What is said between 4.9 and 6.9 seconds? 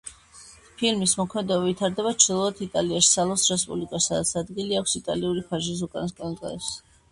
იტალიური ფაშიზმის უკანასკნელ დღეებს.